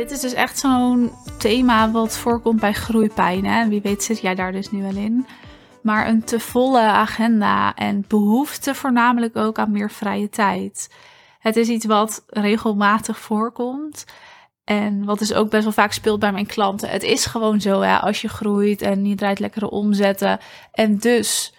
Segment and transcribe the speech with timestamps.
[0.00, 3.44] Dit is dus echt zo'n thema wat voorkomt bij groeipijn.
[3.44, 3.68] Hè?
[3.68, 5.26] Wie weet zit jij daar dus nu wel in.
[5.82, 10.94] Maar een te volle agenda en behoefte voornamelijk ook aan meer vrije tijd.
[11.38, 14.04] Het is iets wat regelmatig voorkomt.
[14.64, 16.88] En wat dus ook best wel vaak speelt bij mijn klanten.
[16.88, 20.38] Het is gewoon zo, hè, als je groeit en je draait lekkere omzetten.
[20.72, 21.54] En dus,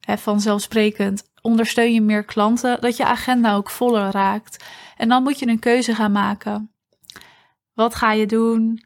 [0.00, 4.64] hè, vanzelfsprekend, ondersteun je meer klanten, dat je agenda ook voller raakt.
[4.96, 6.72] En dan moet je een keuze gaan maken.
[7.78, 8.82] Wat ga je doen?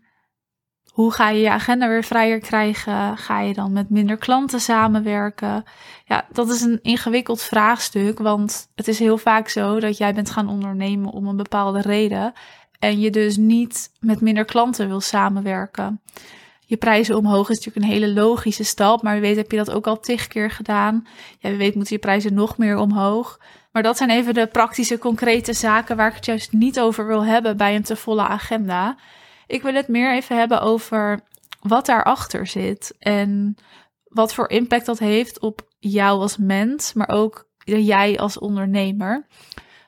[0.92, 3.16] Hoe ga je je agenda weer vrijer krijgen?
[3.18, 5.65] Ga je dan met minder klanten samenwerken?
[6.05, 10.30] Ja, dat is een ingewikkeld vraagstuk, want het is heel vaak zo dat jij bent
[10.30, 12.32] gaan ondernemen om een bepaalde reden
[12.78, 16.02] en je dus niet met minder klanten wil samenwerken.
[16.60, 19.71] Je prijzen omhoog is natuurlijk een hele logische stap, maar wie weet heb je dat
[19.71, 21.06] ook al tig keer gedaan.
[21.38, 23.38] Ja, wie weet moeten je prijzen nog meer omhoog.
[23.73, 27.24] Maar dat zijn even de praktische, concrete zaken waar ik het juist niet over wil
[27.24, 28.96] hebben bij een te volle agenda.
[29.46, 31.20] Ik wil het meer even hebben over
[31.60, 33.56] wat daarachter zit en
[34.04, 39.26] wat voor impact dat heeft op jou als mens, maar ook jij als ondernemer.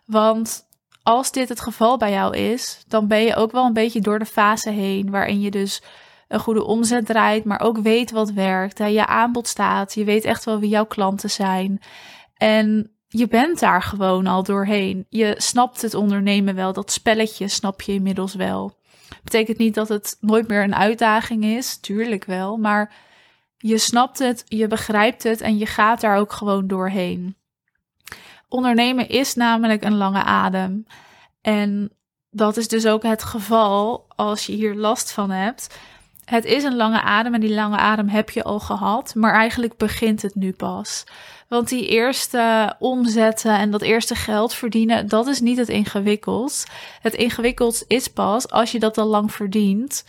[0.04, 0.66] Want
[1.02, 4.18] als dit het geval bij jou is, dan ben je ook wel een beetje door
[4.18, 5.82] de fase heen waarin je dus
[6.28, 8.78] een goede omzet draait, maar ook weet wat werkt.
[8.78, 8.86] Hè?
[8.86, 11.82] Je aanbod staat, je weet echt wel wie jouw klanten zijn.
[12.34, 15.06] En je bent daar gewoon al doorheen.
[15.08, 18.78] Je snapt het ondernemen wel, dat spelletje snap je inmiddels wel.
[19.22, 22.94] Betekent niet dat het nooit meer een uitdaging is, tuurlijk wel, maar
[23.56, 27.36] je snapt het, je begrijpt het en je gaat daar ook gewoon doorheen.
[28.48, 30.86] Ondernemen is namelijk een lange adem.
[31.40, 31.92] En
[32.30, 35.78] dat is dus ook het geval als je hier last van hebt.
[36.24, 39.76] Het is een lange adem en die lange adem heb je al gehad, maar eigenlijk
[39.76, 41.04] begint het nu pas.
[41.48, 46.64] Want die eerste omzetten en dat eerste geld verdienen, dat is niet het ingewikkeld.
[47.00, 50.04] Het ingewikkeld is pas als je dat al lang verdient,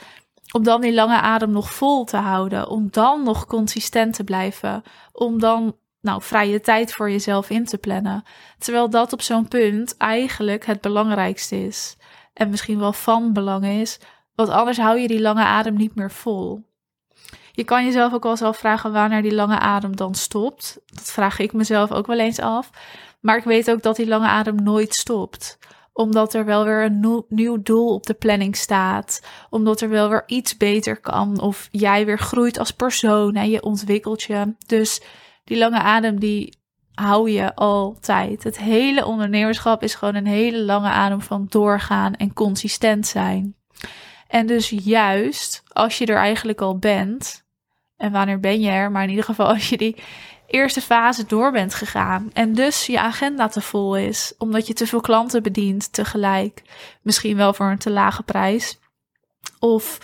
[0.51, 4.83] om dan die lange adem nog vol te houden, om dan nog consistent te blijven,
[5.11, 8.23] om dan nou, vrije tijd voor jezelf in te plannen.
[8.57, 11.97] Terwijl dat op zo'n punt eigenlijk het belangrijkste is.
[12.33, 13.99] En misschien wel van belang is,
[14.35, 16.63] want anders hou je die lange adem niet meer vol.
[17.51, 20.79] Je kan jezelf ook wel eens vragen wanneer die lange adem dan stopt.
[20.85, 22.69] Dat vraag ik mezelf ook wel eens af.
[23.19, 25.57] Maar ik weet ook dat die lange adem nooit stopt
[25.95, 29.21] omdat er wel weer een nieuw doel op de planning staat.
[29.49, 31.39] Omdat er wel weer iets beter kan.
[31.39, 34.55] Of jij weer groeit als persoon en je ontwikkelt je.
[34.65, 35.01] Dus
[35.43, 36.57] die lange adem, die
[36.93, 38.43] hou je altijd.
[38.43, 43.55] Het hele ondernemerschap is gewoon een hele lange adem van doorgaan en consistent zijn.
[44.27, 47.43] En dus juist als je er eigenlijk al bent,
[47.97, 49.95] en wanneer ben je er, maar in ieder geval als je die
[50.47, 54.87] eerste fase door bent gegaan en dus je agenda te vol is, omdat je te
[54.87, 56.61] veel klanten bedient tegelijk,
[57.01, 58.79] misschien wel voor een te lage prijs,
[59.59, 59.99] of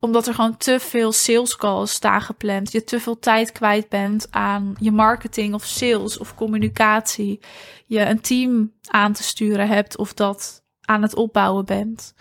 [0.00, 2.72] omdat er gewoon te veel sales calls staan gepland.
[2.72, 7.40] Je te veel tijd kwijt bent aan je marketing of sales of communicatie.
[7.86, 12.14] Je een team aan te sturen hebt of dat aan het opbouwen bent.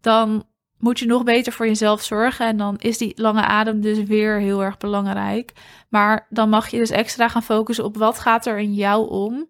[0.00, 0.44] Dan
[0.82, 2.46] moet je nog beter voor jezelf zorgen.
[2.46, 5.52] En dan is die lange adem dus weer heel erg belangrijk.
[5.88, 9.48] Maar dan mag je dus extra gaan focussen op wat gaat er in jou om.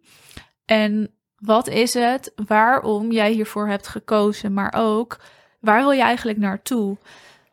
[0.64, 4.52] En wat is het waarom jij hiervoor hebt gekozen.
[4.52, 5.20] Maar ook
[5.60, 6.96] waar wil je eigenlijk naartoe?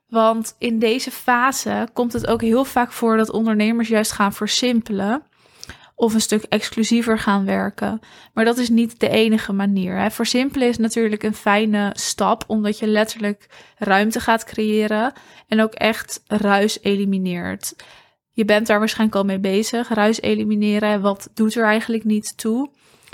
[0.09, 5.23] Want in deze fase komt het ook heel vaak voor dat ondernemers juist gaan versimpelen
[5.99, 7.99] of een stuk exclusiever gaan werken.
[8.33, 9.97] Maar dat is niet de enige manier.
[9.97, 10.11] Hè.
[10.11, 15.13] Versimpelen is natuurlijk een fijne stap, omdat je letterlijk ruimte gaat creëren
[15.47, 17.75] en ook echt ruis elimineert.
[18.31, 19.89] Je bent daar waarschijnlijk al mee bezig.
[19.89, 22.71] Ruis elimineren, wat doet er eigenlijk niet toe?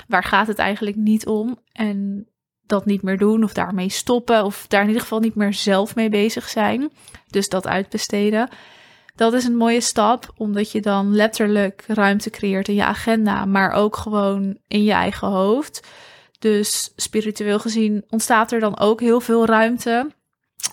[0.08, 1.58] Waar gaat het eigenlijk niet om?
[1.72, 2.28] En
[2.66, 5.94] dat niet meer doen of daarmee stoppen of daar in ieder geval niet meer zelf
[5.94, 6.90] mee bezig zijn.
[7.26, 8.48] Dus dat uitbesteden.
[9.16, 13.70] Dat is een mooie stap, omdat je dan letterlijk ruimte creëert in je agenda, maar
[13.72, 15.86] ook gewoon in je eigen hoofd.
[16.38, 20.10] Dus spiritueel gezien ontstaat er dan ook heel veel ruimte.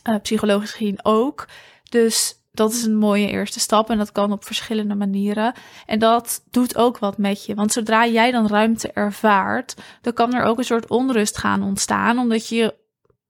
[0.09, 1.47] Uh, psychologisch gezien ook.
[1.89, 5.53] Dus dat is een mooie eerste stap en dat kan op verschillende manieren.
[5.85, 7.55] En dat doet ook wat met je.
[7.55, 12.19] Want zodra jij dan ruimte ervaart, dan kan er ook een soort onrust gaan ontstaan,
[12.19, 12.75] omdat je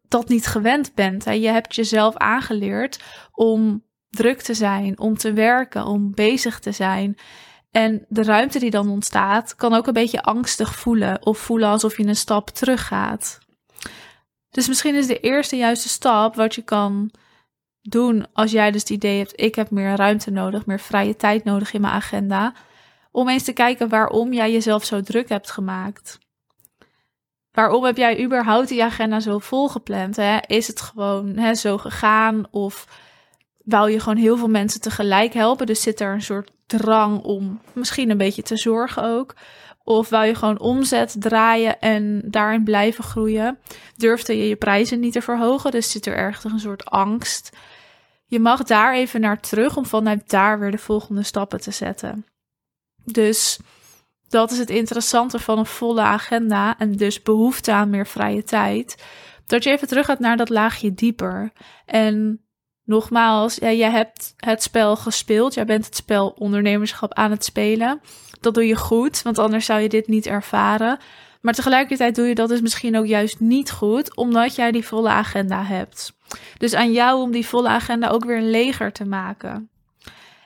[0.07, 1.23] dat niet gewend bent.
[1.23, 2.99] Je hebt jezelf aangeleerd
[3.31, 3.83] om
[4.15, 7.17] druk te zijn, om te werken, om bezig te zijn.
[7.71, 11.97] En de ruimte die dan ontstaat, kan ook een beetje angstig voelen of voelen alsof
[11.97, 13.39] je een stap terug gaat.
[14.49, 17.11] Dus misschien is de eerste juiste stap wat je kan
[17.81, 21.43] doen als jij dus het idee hebt: ik heb meer ruimte nodig, meer vrije tijd
[21.43, 22.53] nodig in mijn agenda,
[23.11, 26.19] om eens te kijken waarom jij jezelf zo druk hebt gemaakt.
[27.51, 30.15] waarom heb jij überhaupt die agenda zo volgepland?
[30.15, 30.37] Hè?
[30.47, 32.87] Is het gewoon hè, zo gegaan of
[33.63, 35.65] wou je gewoon heel veel mensen tegelijk helpen?
[35.65, 39.35] Dus zit er een soort drang om misschien een beetje te zorgen ook?
[39.83, 43.57] Of wou je gewoon omzet draaien en daarin blijven groeien?
[43.95, 45.71] Durfde je je prijzen niet te verhogen?
[45.71, 47.57] Dus zit er ergens een soort angst.
[48.25, 52.25] Je mag daar even naar terug om vanuit daar weer de volgende stappen te zetten.
[53.03, 53.59] Dus
[54.27, 59.03] dat is het interessante van een volle agenda en dus behoefte aan meer vrije tijd.
[59.45, 61.51] Dat je even terug gaat naar dat laagje dieper.
[61.85, 62.41] En
[62.83, 65.53] nogmaals, jij hebt het spel gespeeld.
[65.53, 68.01] Jij bent het spel ondernemerschap aan het spelen.
[68.39, 70.97] Dat doe je goed, want anders zou je dit niet ervaren.
[71.41, 75.09] Maar tegelijkertijd doe je dat dus misschien ook juist niet goed, omdat jij die volle
[75.09, 76.13] agenda hebt.
[76.57, 79.69] Dus aan jou om die volle agenda ook weer leger te maken.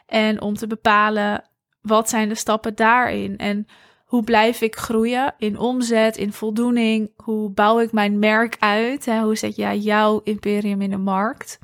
[0.05, 1.43] En om te bepalen
[1.81, 3.37] wat zijn de stappen daarin?
[3.37, 3.67] En
[4.05, 7.11] hoe blijf ik groeien in omzet, in voldoening?
[7.15, 9.05] Hoe bouw ik mijn merk uit?
[9.05, 9.21] Hè?
[9.21, 11.59] Hoe zet jij jouw imperium in de markt?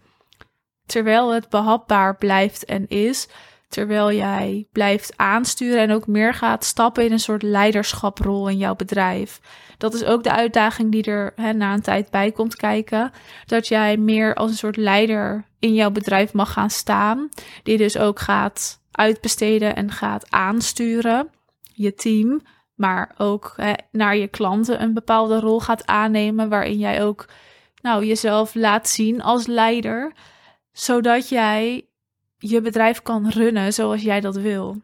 [0.86, 3.28] Terwijl het behapbaar blijft en is.
[3.68, 8.76] Terwijl jij blijft aansturen en ook meer gaat stappen in een soort leiderschaprol in jouw
[8.76, 9.40] bedrijf.
[9.78, 13.12] Dat is ook de uitdaging die er hè, na een tijd bij komt kijken.
[13.46, 17.30] Dat jij meer als een soort leider in jouw bedrijf mag gaan staan.
[17.64, 21.30] Die dus ook gaat uitbesteden en gaat aansturen,
[21.74, 22.42] je team,
[22.76, 27.26] maar ook hè, naar je klanten een bepaalde rol gaat aannemen, waarin jij ook
[27.82, 30.14] nou, jezelf laat zien als leider,
[30.74, 31.86] zodat jij
[32.38, 34.82] je bedrijf kan runnen zoals jij dat wil.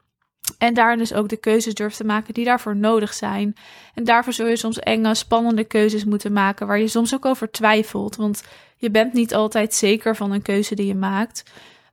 [0.58, 3.56] En daar dus ook de keuzes durft te maken die daarvoor nodig zijn.
[3.94, 7.52] En daarvoor zul je soms enge, spannende keuzes moeten maken, waar je soms ook over
[7.52, 8.16] twijfelt.
[8.16, 8.44] Want
[8.78, 11.44] je bent niet altijd zeker van een keuze die je maakt.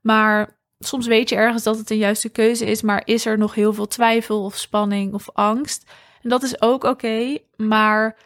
[0.01, 3.55] Maar soms weet je ergens dat het een juiste keuze is, maar is er nog
[3.55, 5.91] heel veel twijfel of spanning of angst?
[6.23, 8.17] En dat is ook oké, maar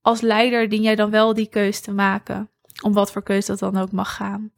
[0.00, 2.50] als leider dien jij dan wel die keuze te maken,
[2.82, 4.52] om wat voor keuze dat dan ook mag gaan.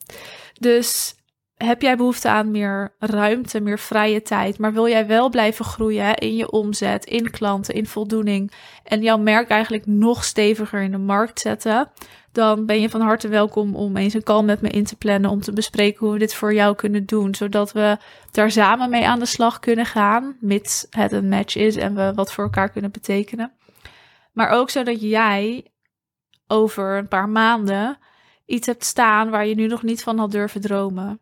[0.58, 1.14] Dus
[1.54, 6.14] heb jij behoefte aan meer ruimte, meer vrije tijd, maar wil jij wel blijven groeien
[6.14, 8.52] in je omzet, in klanten, in voldoening
[8.84, 11.90] en jouw merk eigenlijk nog steviger in de markt zetten?
[12.32, 15.30] dan ben je van harte welkom om eens een call met me in te plannen
[15.30, 17.98] om te bespreken hoe we dit voor jou kunnen doen, zodat we
[18.30, 22.12] daar samen mee aan de slag kunnen gaan, mits het een match is en we
[22.14, 23.52] wat voor elkaar kunnen betekenen.
[24.32, 25.66] Maar ook zodat jij
[26.46, 27.98] over een paar maanden
[28.50, 31.20] iets hebt staan waar je nu nog niet van had durven dromen.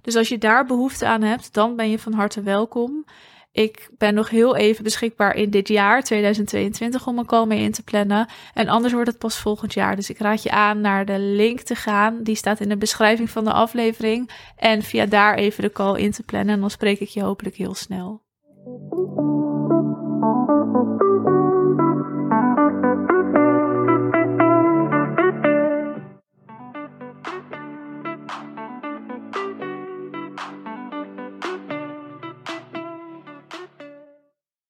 [0.00, 3.04] Dus als je daar behoefte aan hebt, dan ben je van harte welkom.
[3.52, 7.72] Ik ben nog heel even beschikbaar in dit jaar, 2022, om een call mee in
[7.72, 8.28] te plannen.
[8.54, 9.96] En anders wordt het pas volgend jaar.
[9.96, 12.22] Dus ik raad je aan naar de link te gaan.
[12.22, 14.30] Die staat in de beschrijving van de aflevering.
[14.56, 16.54] En via daar even de call in te plannen.
[16.54, 18.22] En dan spreek ik je hopelijk heel snel.